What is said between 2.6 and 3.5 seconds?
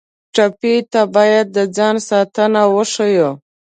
وښیو.